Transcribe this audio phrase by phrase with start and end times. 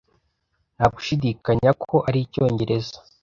[0.75, 2.97] Nta gushidikanya ko ari Icyongereza